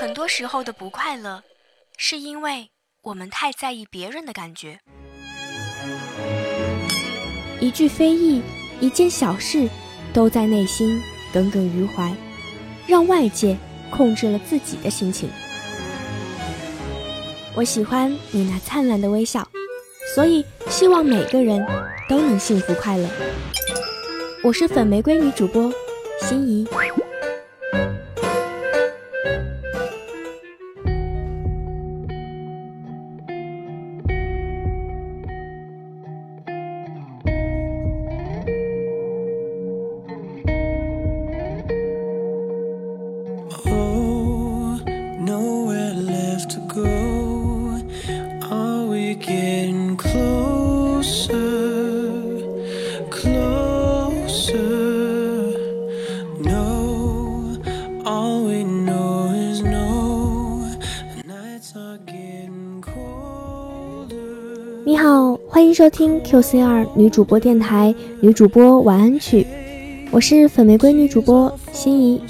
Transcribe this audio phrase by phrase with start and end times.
[0.00, 1.42] 很多时候的不快乐，
[1.98, 2.70] 是因为
[3.02, 4.80] 我们太在意别人的感觉。
[7.60, 8.40] 一句非议，
[8.80, 9.68] 一件小事，
[10.14, 10.98] 都在内心
[11.34, 12.14] 耿耿于怀，
[12.86, 13.58] 让外界
[13.90, 15.28] 控制了自己的心情。
[17.54, 19.46] 我喜欢你那灿烂的微笑，
[20.14, 21.62] 所以希望每个人
[22.08, 23.06] 都能幸福快乐。
[24.42, 25.70] 我是粉玫瑰女主播
[26.22, 26.66] 心怡。
[64.90, 69.46] 你好，欢迎收听 QCR 女主播电台女主播晚安曲，
[70.10, 72.20] 我是粉玫瑰女主播心怡。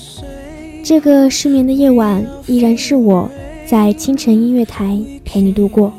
[0.85, 3.27] 这个失眠的夜晚，依然是我
[3.67, 5.91] 在清晨音乐台陪你度过。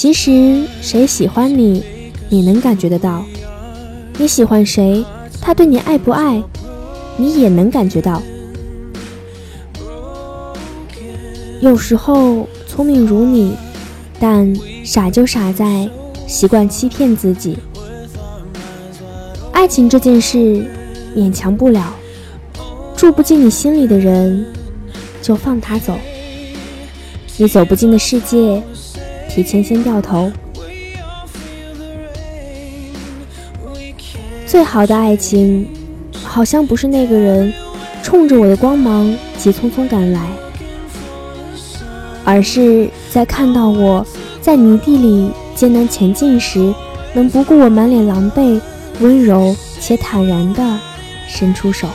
[0.00, 1.82] 其实谁喜欢你，
[2.28, 3.24] 你能感觉得到；
[4.16, 5.04] 你喜欢谁，
[5.40, 6.40] 他对你爱不爱，
[7.16, 8.22] 你也能感觉到。
[11.60, 13.56] 有时候聪明如你，
[14.20, 15.90] 但傻就傻在
[16.28, 17.58] 习惯欺骗自己。
[19.50, 20.64] 爱情这件事，
[21.16, 21.92] 勉强不了，
[22.96, 24.46] 住不进你心里的人，
[25.20, 25.98] 就放他走。
[27.36, 28.62] 你走不进的世界，
[29.38, 30.32] 提前先掉头。
[34.44, 35.64] 最好的爱情，
[36.24, 37.52] 好像不是那个人
[38.02, 40.26] 冲着我的光芒急匆匆赶来，
[42.24, 44.04] 而是在看到我
[44.40, 46.74] 在泥地里艰难前进时，
[47.14, 48.60] 能不顾我满脸狼狈，
[48.98, 50.80] 温柔且坦然地
[51.28, 51.86] 伸出手。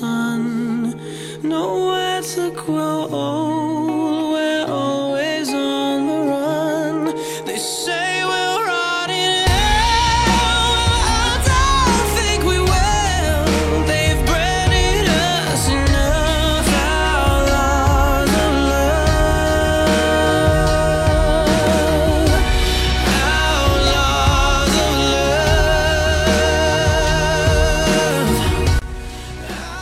[0.00, 0.98] sun,
[1.42, 3.49] nowhere to grow old.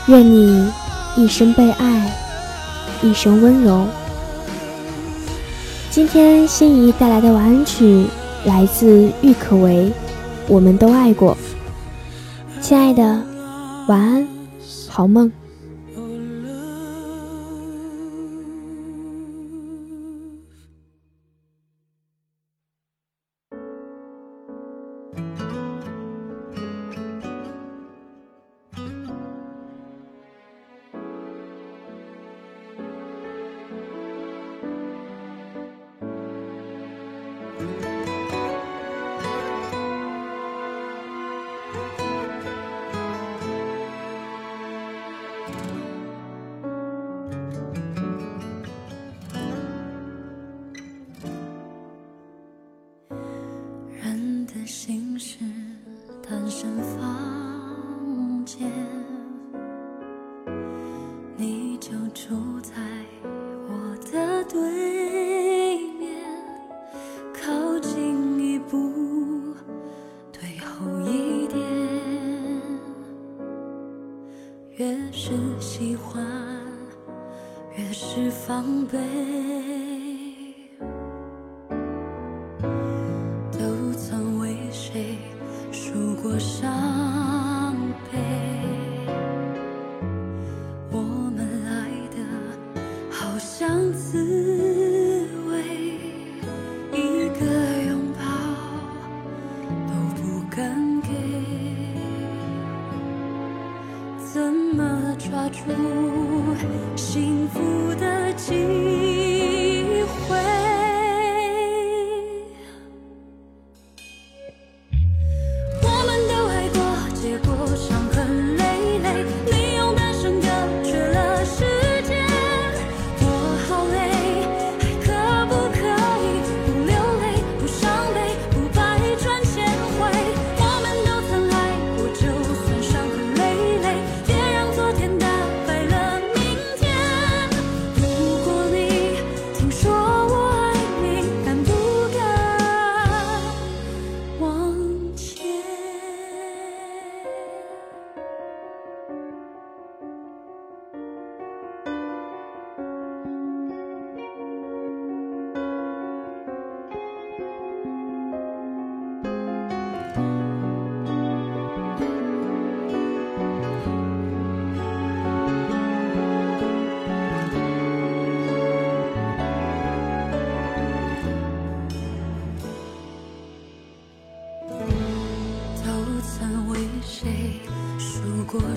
[0.08, 0.66] 愿你
[1.16, 2.10] 一生被爱，
[3.02, 3.86] 一生温柔。
[5.90, 8.06] 今天心仪带来的晚安曲
[8.46, 9.84] 来自郁可唯，
[10.48, 11.36] 《我们都爱过》。
[12.62, 13.02] 亲爱的，
[13.86, 14.26] 晚安，
[14.88, 15.30] 好梦。
[54.68, 55.38] 心事
[56.22, 58.70] 单身房间，
[61.38, 62.74] 你就住在
[63.66, 66.22] 我的对面，
[67.32, 69.54] 靠近一步，
[70.30, 71.66] 退后一点，
[74.76, 76.22] 越是喜欢，
[77.74, 78.98] 越是防备。
[86.28, 86.57] was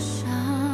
[0.01, 0.70] 伤